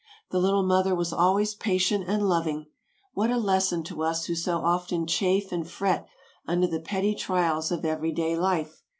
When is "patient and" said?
1.53-2.27